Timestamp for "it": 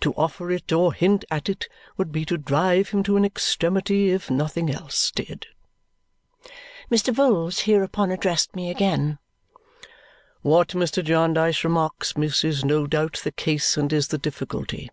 0.50-0.70, 1.48-1.66